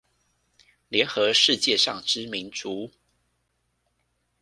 [0.89, 2.89] 聯合世界上之民族